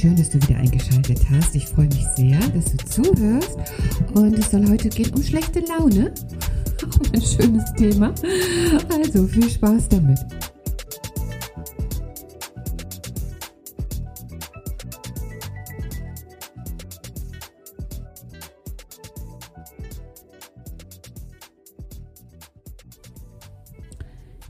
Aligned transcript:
Schön, 0.00 0.14
dass 0.14 0.30
du 0.30 0.40
wieder 0.40 0.56
eingeschaltet 0.60 1.18
hast. 1.28 1.56
Ich 1.56 1.66
freue 1.66 1.86
mich 1.86 2.06
sehr, 2.14 2.38
dass 2.38 2.66
du 2.66 3.02
zuhörst. 3.02 3.56
Und 4.14 4.38
es 4.38 4.48
soll 4.48 4.64
heute 4.68 4.88
gehen 4.90 5.12
um 5.12 5.20
schlechte 5.24 5.58
Laune. 5.58 6.14
Auch 6.86 7.12
ein 7.12 7.20
schönes 7.20 7.74
Thema. 7.74 8.14
Also 8.88 9.26
viel 9.26 9.50
Spaß 9.50 9.88
damit. 9.88 10.20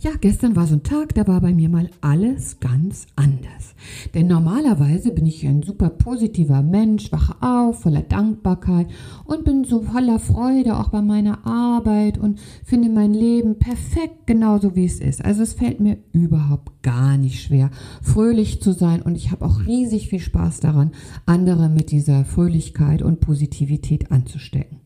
Ja, 0.01 0.12
gestern 0.20 0.55
war 0.55 0.69
so 0.69 0.75
ein 0.75 0.84
Tag, 0.84 1.16
da 1.16 1.27
war 1.27 1.41
bei 1.41 1.52
mir 1.52 1.69
mal 1.69 1.91
alles 2.01 2.61
ganz 2.61 3.09
anders. 3.16 3.75
Denn 4.15 4.29
normalerweise 4.29 5.11
bin 5.11 5.27
ich 5.27 5.45
ein 5.45 5.65
super 5.65 5.91
positiver 5.91 6.62
Mensch, 6.62 7.11
wache 7.11 7.34
auf, 7.41 7.80
voller 7.80 8.02
Dankbarkeit 8.02 8.87
und 9.24 9.45
bin 9.45 9.65
so 9.65 9.83
voller 9.83 10.21
Freude 10.21 10.77
auch 10.77 10.91
bei 10.91 11.02
meiner 11.02 11.45
Arbeit 11.45 12.16
und 12.16 12.38
finde 12.65 12.91
mein 12.91 13.12
Leben 13.12 13.59
perfekt 13.59 14.29
genauso 14.29 14.77
wie 14.77 14.84
es 14.84 15.01
ist. 15.01 15.24
Also 15.24 15.43
es 15.43 15.55
fällt 15.55 15.80
mir 15.80 15.99
überhaupt 16.12 16.80
gar 16.85 17.16
nicht 17.16 17.43
schwer, 17.43 17.73
fröhlich 18.01 18.62
zu 18.62 18.73
sein 18.73 19.02
und 19.02 19.16
ich 19.16 19.33
habe 19.33 19.45
auch 19.45 19.66
riesig 19.66 20.10
viel 20.10 20.21
Spaß 20.21 20.60
daran, 20.60 20.93
andere 21.27 21.68
mit 21.68 21.90
dieser 21.90 22.24
Fröhlichkeit 22.24 23.02
und 23.02 23.18
Positivität 23.18 24.12
anzustecken. 24.12 24.79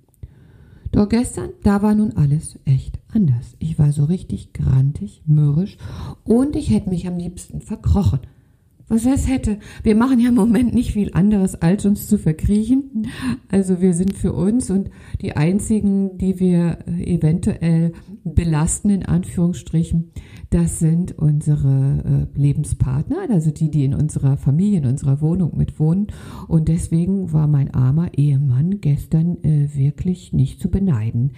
Doch 0.91 1.09
gestern, 1.09 1.51
da 1.63 1.83
war 1.83 1.95
nun 1.95 2.17
alles 2.17 2.59
echt 2.65 3.02
anders. 3.15 3.57
Ich 3.59 3.79
war 3.79 3.93
so 3.93 4.05
richtig 4.05 4.53
grantig, 4.53 5.23
mürrisch 5.27 5.77
und 6.25 6.57
ich 6.57 6.71
hätte 6.71 6.91
mich 6.91 7.07
am 7.07 7.17
liebsten 7.19 7.61
verkrochen. 7.61 8.21
Was 8.93 9.07
heißt 9.07 9.27
hätte? 9.27 9.59
Wir 9.83 9.97
machen 9.97 10.21
ja 10.21 10.29
im 10.29 10.35
Moment 10.35 10.75
nicht 10.75 10.93
viel 10.93 11.15
anderes, 11.15 11.55
als 11.55 11.87
uns 11.87 12.09
zu 12.09 12.19
verkriechen. 12.19 13.07
Also 13.49 13.81
wir 13.81 13.95
sind 13.95 14.13
für 14.13 14.35
uns 14.35 14.69
und 14.69 14.91
die 15.23 15.35
einzigen, 15.35 16.19
die 16.19 16.39
wir 16.39 16.81
eventuell 16.87 17.93
belasten, 18.23 18.91
in 18.91 19.07
Anführungsstrichen, 19.07 20.11
das 20.51 20.79
sind 20.79 21.17
unsere 21.17 22.29
äh, 22.35 22.39
Lebenspartner, 22.39 23.31
also 23.31 23.51
die, 23.51 23.71
die 23.71 23.87
in 23.87 23.95
unserer 23.95 24.37
Familie, 24.37 24.81
in 24.81 24.87
unserer 24.87 25.23
Wohnung 25.23 25.57
mitwohnen. 25.57 26.09
Und 26.47 26.69
deswegen 26.69 27.33
war 27.33 27.47
mein 27.47 27.73
armer 27.73 28.11
Ehemann 28.19 28.83
gestern 28.83 29.43
äh, 29.43 29.75
wirklich 29.75 30.35
nicht 30.35 30.61
zu 30.61 30.71
beneiden. 30.71 31.33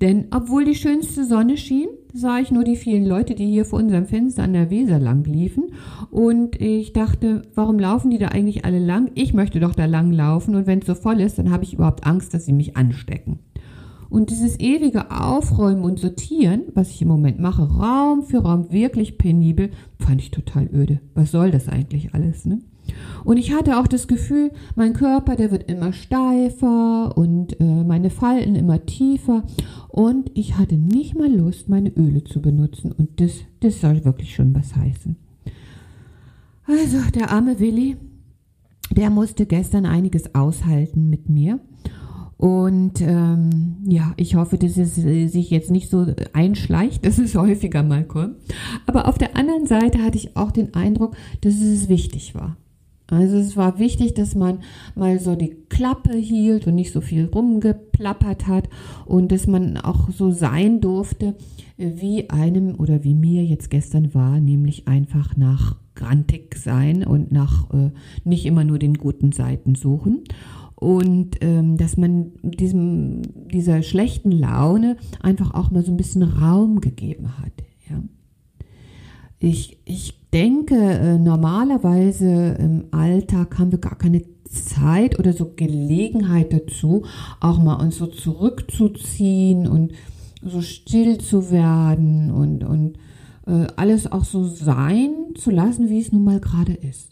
Denn 0.00 0.26
obwohl 0.32 0.64
die 0.64 0.74
schönste 0.74 1.24
Sonne 1.24 1.56
schien, 1.56 1.86
sah 2.16 2.38
ich 2.38 2.50
nur 2.50 2.64
die 2.64 2.76
vielen 2.76 3.04
Leute, 3.04 3.34
die 3.34 3.46
hier 3.46 3.64
vor 3.64 3.78
unserem 3.78 4.06
Fenster 4.06 4.42
an 4.42 4.52
der 4.52 4.70
Weser 4.70 4.98
lang 4.98 5.24
liefen. 5.24 5.72
Und 6.10 6.60
ich 6.60 6.92
dachte, 6.92 7.42
warum 7.54 7.78
laufen 7.78 8.10
die 8.10 8.18
da 8.18 8.28
eigentlich 8.28 8.64
alle 8.64 8.78
lang? 8.78 9.10
Ich 9.14 9.34
möchte 9.34 9.60
doch 9.60 9.74
da 9.74 9.86
lang 9.86 10.12
laufen. 10.12 10.54
Und 10.54 10.66
wenn 10.66 10.80
es 10.80 10.86
so 10.86 10.94
voll 10.94 11.20
ist, 11.20 11.38
dann 11.38 11.50
habe 11.50 11.64
ich 11.64 11.74
überhaupt 11.74 12.06
Angst, 12.06 12.34
dass 12.34 12.46
sie 12.46 12.52
mich 12.52 12.76
anstecken. 12.76 13.40
Und 14.08 14.30
dieses 14.30 14.58
ewige 14.60 15.10
Aufräumen 15.10 15.82
und 15.82 15.98
Sortieren, 15.98 16.62
was 16.74 16.90
ich 16.90 17.02
im 17.02 17.08
Moment 17.08 17.40
mache, 17.40 17.64
Raum 17.64 18.22
für 18.22 18.38
Raum, 18.38 18.70
wirklich 18.70 19.18
penibel, 19.18 19.70
fand 19.98 20.20
ich 20.20 20.30
total 20.30 20.68
öde. 20.72 21.00
Was 21.14 21.32
soll 21.32 21.50
das 21.50 21.68
eigentlich 21.68 22.14
alles, 22.14 22.46
ne? 22.46 22.60
Und 23.24 23.38
ich 23.38 23.52
hatte 23.52 23.78
auch 23.78 23.86
das 23.86 24.06
Gefühl, 24.06 24.52
mein 24.76 24.92
Körper, 24.92 25.36
der 25.36 25.50
wird 25.50 25.70
immer 25.70 25.92
steifer 25.92 27.16
und 27.16 27.60
äh, 27.60 27.84
meine 27.84 28.10
Falten 28.10 28.54
immer 28.54 28.86
tiefer. 28.86 29.42
Und 29.88 30.30
ich 30.34 30.56
hatte 30.58 30.76
nicht 30.76 31.16
mal 31.16 31.32
Lust, 31.32 31.68
meine 31.68 31.90
Öle 31.90 32.22
zu 32.24 32.40
benutzen. 32.40 32.92
Und 32.92 33.20
das, 33.20 33.32
das 33.60 33.80
soll 33.80 34.04
wirklich 34.04 34.34
schon 34.34 34.54
was 34.54 34.76
heißen. 34.76 35.16
Also, 36.66 36.98
der 37.14 37.30
arme 37.30 37.58
Willi, 37.60 37.96
der 38.90 39.10
musste 39.10 39.46
gestern 39.46 39.86
einiges 39.86 40.34
aushalten 40.34 41.08
mit 41.08 41.28
mir. 41.28 41.60
Und 42.36 43.00
ähm, 43.00 43.76
ja, 43.86 44.12
ich 44.16 44.34
hoffe, 44.34 44.58
dass 44.58 44.76
es 44.76 44.98
äh, 44.98 45.26
sich 45.26 45.50
jetzt 45.50 45.70
nicht 45.70 45.88
so 45.88 46.06
einschleicht, 46.32 47.06
dass 47.06 47.18
es 47.18 47.34
häufiger 47.34 47.82
mal 47.82 48.04
kommt. 48.04 48.36
Aber 48.86 49.08
auf 49.08 49.18
der 49.18 49.36
anderen 49.36 49.66
Seite 49.66 50.02
hatte 50.02 50.18
ich 50.18 50.36
auch 50.36 50.52
den 50.52 50.74
Eindruck, 50.74 51.16
dass 51.40 51.54
es 51.54 51.88
wichtig 51.88 52.34
war. 52.34 52.56
Also 53.08 53.36
es 53.36 53.56
war 53.56 53.78
wichtig, 53.78 54.14
dass 54.14 54.34
man 54.34 54.58
mal 54.94 55.20
so 55.20 55.36
die 55.36 55.56
Klappe 55.68 56.16
hielt 56.16 56.66
und 56.66 56.74
nicht 56.74 56.92
so 56.92 57.00
viel 57.00 57.26
rumgeplappert 57.26 58.48
hat 58.48 58.68
und 59.04 59.30
dass 59.30 59.46
man 59.46 59.76
auch 59.76 60.10
so 60.10 60.32
sein 60.32 60.80
durfte, 60.80 61.36
wie 61.76 62.30
einem 62.30 62.74
oder 62.74 63.04
wie 63.04 63.14
mir 63.14 63.44
jetzt 63.44 63.70
gestern 63.70 64.12
war, 64.14 64.40
nämlich 64.40 64.88
einfach 64.88 65.36
nach 65.36 65.76
grantig 65.94 66.56
sein 66.56 67.06
und 67.06 67.32
nach 67.32 67.72
äh, 67.72 67.90
nicht 68.24 68.44
immer 68.44 68.64
nur 68.64 68.78
den 68.78 68.94
guten 68.94 69.32
Seiten 69.32 69.74
suchen 69.74 70.24
und 70.74 71.36
ähm, 71.40 71.78
dass 71.78 71.96
man 71.96 72.32
diesem 72.42 73.22
dieser 73.50 73.82
schlechten 73.82 74.30
Laune 74.30 74.98
einfach 75.22 75.54
auch 75.54 75.70
mal 75.70 75.82
so 75.82 75.90
ein 75.90 75.96
bisschen 75.96 76.22
Raum 76.22 76.80
gegeben 76.80 77.38
hat. 77.38 77.52
Ja. 77.88 78.02
Ich, 79.46 79.78
ich 79.84 80.28
denke, 80.32 80.74
äh, 80.74 81.18
normalerweise 81.18 82.56
im 82.58 82.86
Alltag 82.90 83.60
haben 83.60 83.70
wir 83.70 83.78
gar 83.78 83.96
keine 83.96 84.22
Zeit 84.50 85.20
oder 85.20 85.32
so 85.32 85.52
Gelegenheit 85.54 86.52
dazu, 86.52 87.04
auch 87.38 87.62
mal 87.62 87.76
uns 87.76 87.96
so 87.96 88.08
zurückzuziehen 88.08 89.68
und 89.68 89.92
so 90.42 90.62
still 90.62 91.18
zu 91.18 91.52
werden 91.52 92.32
und, 92.32 92.64
und 92.64 92.98
äh, 93.46 93.68
alles 93.76 94.10
auch 94.10 94.24
so 94.24 94.48
sein 94.48 95.12
zu 95.36 95.52
lassen, 95.52 95.90
wie 95.90 96.00
es 96.00 96.10
nun 96.10 96.24
mal 96.24 96.40
gerade 96.40 96.72
ist. 96.72 97.10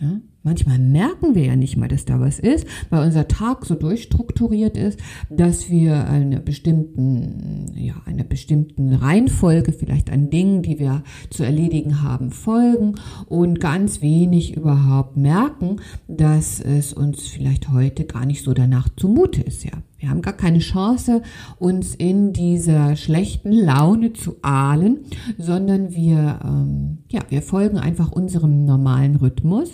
Ja? 0.00 0.20
Manchmal 0.44 0.78
merken 0.78 1.36
wir 1.36 1.44
ja 1.44 1.56
nicht 1.56 1.76
mal, 1.76 1.86
dass 1.86 2.04
da 2.04 2.18
was 2.18 2.40
ist, 2.40 2.66
weil 2.90 3.04
unser 3.04 3.28
Tag 3.28 3.64
so 3.64 3.76
durchstrukturiert 3.76 4.76
ist, 4.76 4.98
dass 5.30 5.70
wir 5.70 6.08
eine 6.08 6.40
bestimmten, 6.40 7.72
ja, 7.76 7.94
einer 8.06 8.24
bestimmten 8.24 8.92
Reihenfolge 8.92 9.72
vielleicht 9.72 10.10
an 10.10 10.30
Dingen, 10.30 10.62
die 10.62 10.80
wir 10.80 11.04
zu 11.30 11.44
erledigen 11.44 12.02
haben, 12.02 12.32
folgen 12.32 12.96
und 13.26 13.60
ganz 13.60 14.00
wenig 14.00 14.56
überhaupt 14.56 15.16
merken, 15.16 15.76
dass 16.08 16.60
es 16.60 16.92
uns 16.92 17.28
vielleicht 17.28 17.70
heute 17.70 18.04
gar 18.04 18.26
nicht 18.26 18.42
so 18.42 18.52
danach 18.52 18.88
zumute 18.96 19.42
ist, 19.42 19.64
ja. 19.64 19.72
Wir 19.98 20.10
haben 20.10 20.22
gar 20.22 20.32
keine 20.32 20.58
Chance, 20.58 21.22
uns 21.60 21.94
in 21.94 22.32
dieser 22.32 22.96
schlechten 22.96 23.52
Laune 23.52 24.12
zu 24.12 24.34
ahlen, 24.42 25.04
sondern 25.38 25.94
wir, 25.94 26.40
ähm, 26.44 26.98
ja, 27.08 27.20
wir 27.28 27.40
folgen 27.40 27.78
einfach 27.78 28.10
unserem 28.10 28.64
normalen 28.64 29.14
Rhythmus 29.14 29.70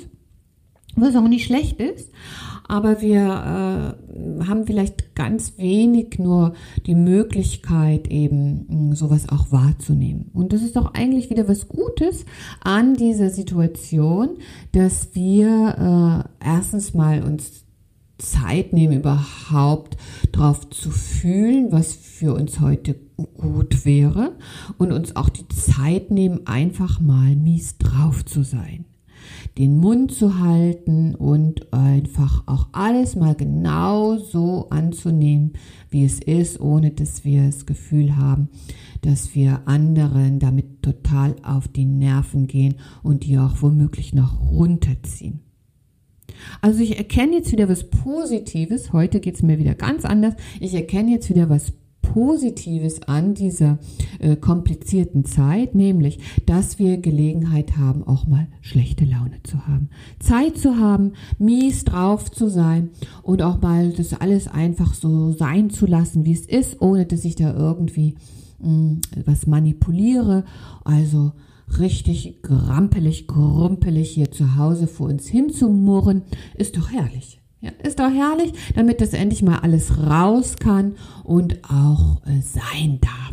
was 1.01 1.17
auch 1.17 1.29
nicht 1.29 1.45
schlecht 1.45 1.81
ist, 1.81 2.11
aber 2.69 3.01
wir 3.01 3.23
äh, 3.23 4.45
haben 4.45 4.67
vielleicht 4.67 5.15
ganz 5.15 5.57
wenig 5.57 6.19
nur 6.19 6.53
die 6.87 6.95
Möglichkeit, 6.95 8.09
eben 8.09 8.67
mh, 8.91 8.95
sowas 8.95 9.29
auch 9.31 9.51
wahrzunehmen. 9.51 10.31
Und 10.35 10.53
das 10.53 10.63
ist 10.63 10.77
doch 10.77 10.93
eigentlich 10.93 11.31
wieder 11.31 11.49
was 11.49 11.69
Gutes 11.69 12.27
an 12.61 12.95
dieser 12.95 13.31
Situation, 13.31 14.37
dass 14.73 15.15
wir 15.15 16.29
äh, 16.43 16.47
erstens 16.47 16.93
mal 16.93 17.23
uns 17.23 17.65
Zeit 18.19 18.73
nehmen, 18.73 18.99
überhaupt 18.99 19.97
drauf 20.33 20.69
zu 20.69 20.91
fühlen, 20.91 21.73
was 21.73 21.95
für 21.95 22.35
uns 22.35 22.61
heute 22.61 22.97
gut 23.37 23.87
wäre. 23.87 24.37
Und 24.77 24.93
uns 24.93 25.17
auch 25.17 25.29
die 25.29 25.49
Zeit 25.49 26.11
nehmen, 26.11 26.47
einfach 26.47 27.01
mal 27.01 27.35
mies 27.35 27.79
drauf 27.79 28.25
zu 28.25 28.43
sein 28.43 28.85
den 29.59 29.77
Mund 29.77 30.13
zu 30.13 30.39
halten 30.39 31.17
und 31.17 31.73
einfach 31.73 32.45
auch 32.47 32.69
alles 32.73 33.17
mal 33.17 33.35
genau 33.35 34.17
so 34.17 34.69
anzunehmen, 34.71 35.55
wie 35.91 36.05
es 36.05 36.21
ist, 36.21 36.61
ohne 36.61 36.93
dass 36.93 37.25
wir 37.25 37.47
das 37.47 37.67
Gefühl 37.67 38.17
haben, 38.17 38.49
dass 39.03 39.35
wir 39.35 39.63
anderen 39.67 40.39
damit 40.39 40.83
total 40.83 41.35
auf 41.43 41.67
die 41.67 41.87
Nerven 41.87 42.47
gehen 42.47 42.77
und 43.03 43.25
die 43.25 43.39
auch 43.39 43.61
womöglich 43.61 44.15
noch 44.15 44.41
runterziehen. 44.49 45.41
Also 46.61 46.81
ich 46.81 46.97
erkenne 46.97 47.37
jetzt 47.37 47.51
wieder 47.51 47.69
was 47.69 47.91
Positives. 47.91 48.93
Heute 48.93 49.19
geht 49.19 49.35
es 49.35 49.43
mir 49.43 49.59
wieder 49.59 49.75
ganz 49.75 50.05
anders. 50.05 50.35
Ich 50.61 50.75
erkenne 50.75 51.11
jetzt 51.11 51.31
wieder 51.31 51.49
was 51.49 51.73
Positives 52.13 53.03
an 53.03 53.35
dieser 53.35 53.79
äh, 54.19 54.37
komplizierten 54.37 55.25
Zeit, 55.25 55.75
nämlich, 55.75 56.19
dass 56.47 56.79
wir 56.79 56.97
Gelegenheit 56.97 57.77
haben, 57.77 58.03
auch 58.03 58.27
mal 58.27 58.47
schlechte 58.63 59.05
Laune 59.05 59.43
zu 59.43 59.67
haben. 59.67 59.91
Zeit 60.19 60.57
zu 60.57 60.79
haben, 60.79 61.13
mies 61.39 61.85
drauf 61.85 62.31
zu 62.31 62.49
sein 62.49 62.91
und 63.23 63.43
auch 63.43 63.61
mal 63.61 63.93
das 63.93 64.15
alles 64.15 64.49
einfach 64.49 64.95
so 64.95 65.33
sein 65.33 65.71
zu 65.71 65.87
lassen, 65.87 66.25
wie 66.25 66.33
es 66.33 66.47
ist, 66.47 66.81
ohne 66.81 67.05
dass 67.05 67.25
ich 67.25 67.37
da 67.37 67.55
irgendwie 67.55 68.15
mh, 68.59 68.69
hm, 68.69 69.01
was 69.27 69.47
manipuliere. 69.47 70.45
Also 70.85 71.33
richtig 71.79 72.41
grampelig, 72.43 73.27
grumpelig 73.27 74.11
hier 74.11 74.31
zu 74.31 74.57
Hause 74.57 74.87
vor 74.87 75.09
uns 75.09 75.27
hinzumurren, 75.29 76.23
ist 76.57 76.79
doch 76.79 76.91
herrlich. 76.91 77.43
Ja, 77.61 77.71
ist 77.83 77.99
doch 77.99 78.11
herrlich, 78.11 78.53
damit 78.77 79.01
das 79.01 79.15
endlich 79.15 79.43
mal 79.43 79.59
alles 79.59 79.99
raus 79.99 80.57
kann 80.57 80.97
und 81.25 81.65
auch 81.65 82.23
äh, 82.27 82.41
sein 82.41 83.01
darf. 83.01 83.29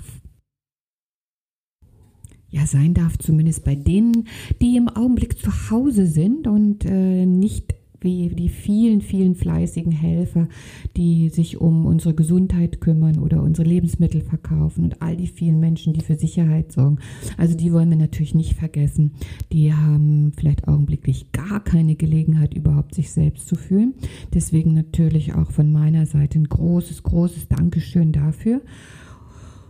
ja 2.56 2.66
sein 2.66 2.94
darf, 2.94 3.18
zumindest 3.18 3.66
bei 3.66 3.76
denen, 3.76 4.28
die 4.62 4.78
im 4.78 4.88
Augenblick 4.88 5.38
zu 5.38 5.52
Hause 5.70 6.08
sind 6.08 6.48
und 6.48 6.86
äh, 6.86 7.26
nicht 7.26 7.76
wie 8.06 8.30
die 8.30 8.48
vielen, 8.48 9.02
vielen 9.02 9.36
fleißigen 9.36 9.92
Helfer, 9.92 10.48
die 10.96 11.28
sich 11.28 11.60
um 11.60 11.86
unsere 11.86 12.14
Gesundheit 12.14 12.80
kümmern 12.80 13.20
oder 13.20 13.44
unsere 13.44 13.68
Lebensmittel 13.68 14.22
verkaufen 14.22 14.86
und 14.86 15.02
all 15.02 15.18
die 15.18 15.28
vielen 15.28 15.60
Menschen, 15.60 15.92
die 15.92 16.02
für 16.02 16.16
Sicherheit 16.16 16.72
sorgen. 16.72 17.00
Also 17.36 17.58
die 17.58 17.74
wollen 17.74 17.90
wir 17.90 17.98
natürlich 17.98 18.36
nicht 18.36 18.54
vergessen. 18.54 19.12
Die 19.52 19.74
haben 19.74 20.32
vielleicht 20.38 20.68
augenblicklich 20.68 21.34
gar 21.34 21.62
keine 21.62 21.96
Gelegenheit, 21.96 22.54
überhaupt 22.54 22.96
sich 22.96 23.12
selbst 23.12 23.48
zu 23.48 23.56
fühlen. 23.56 23.96
Deswegen 24.34 24.74
natürlich 24.74 25.34
auch 25.34 25.52
von 25.52 25.72
meiner 25.72 26.06
Seite 26.06 26.40
ein 26.40 26.48
großes, 26.48 27.04
großes 27.04 27.50
Dankeschön 27.50 28.14
dafür. 28.14 28.62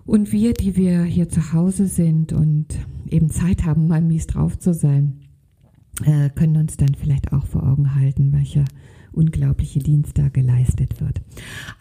Und 0.06 0.32
wir, 0.32 0.54
die 0.54 0.76
wir 0.76 1.04
hier 1.04 1.30
zu 1.30 1.54
Hause 1.54 1.88
sind 1.88 2.32
und 2.32 2.68
eben 3.10 3.30
Zeit 3.30 3.66
haben, 3.66 3.88
mal 3.88 4.02
mies 4.02 4.28
drauf 4.28 4.60
zu 4.60 4.74
sein, 4.74 5.25
äh, 6.04 6.30
können 6.30 6.58
uns 6.58 6.78
dann 6.78 6.96
vielleicht 6.96 7.32
auch 7.34 7.46
vor 7.46 7.64
Augen 7.64 7.96
halten, 7.96 8.34
welcher 8.34 8.66
unglaubliche 9.16 9.80
Dienst 9.80 10.18
da 10.18 10.28
geleistet 10.30 11.02
wird. 11.02 11.22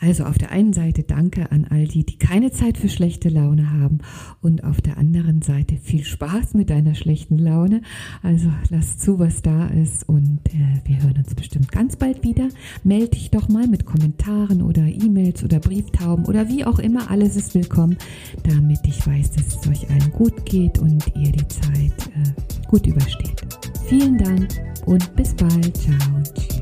Also 0.01 0.25
auf 0.25 0.39
der 0.39 0.51
einen 0.51 0.73
Seite 0.73 1.03
danke 1.03 1.51
an 1.51 1.67
all 1.69 1.87
die, 1.87 2.05
die 2.05 2.17
keine 2.17 2.53
Zeit 2.53 2.79
für 2.79 2.89
schlechte 2.89 3.29
Laune 3.29 3.73
haben 3.73 3.99
und 4.41 4.65
auf 4.65 4.81
der 4.81 4.99
anderen 4.99 5.43
Seite 5.43 5.77
viel 5.77 6.05
Spaß 6.05 6.55
mit 6.55 6.71
deiner 6.71 6.95
schlechten 6.95 7.39
Laune. 7.39 7.83
Also 8.23 8.49
lass 8.71 8.99
zu, 8.99 9.19
was 9.19 9.43
da 9.43 9.67
ist 9.67 10.09
und 10.09 10.41
äh, 10.49 10.81
wir 10.85 11.03
hören 11.03 11.19
uns 11.19 11.35
bestimmt 11.35 11.73
ganz 11.73 11.97
bald 11.97 12.23
wieder. 12.23 12.49
Melde 12.85 13.11
dich 13.11 13.31
doch 13.31 13.49
mal 13.49 13.67
mit 13.67 13.85
Kommentaren 13.85 14.63
oder 14.63 14.83
E-Mails 14.83 15.43
oder 15.45 15.59
Brieftauben 15.59 16.25
oder 16.27 16.49
wie 16.49 16.65
auch 16.65 16.79
immer. 16.79 17.11
Alles 17.11 17.37
ist 17.37 17.55
willkommen, 17.55 17.97
damit 18.45 18.81
ich 18.85 19.07
weiß, 19.07 19.33
dass 19.33 19.57
es 19.57 19.69
euch 19.69 19.91
allen 19.91 20.13
gut 20.13 20.47
geht 20.47 20.79
und 20.79 21.05
ihr 21.17 21.33
die 21.33 21.49
Zeit 21.49 21.93
äh, 22.15 22.67
gut 22.69 22.87
übersteht. 22.87 23.64
Vielen 23.87 24.19
Dank 24.19 24.49
und 24.87 25.15
bis 25.15 25.35
bald. 25.35 25.77
Ciao. 25.77 26.23
Tschüss. 26.35 26.55